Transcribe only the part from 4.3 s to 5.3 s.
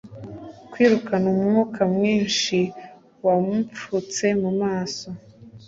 mu maso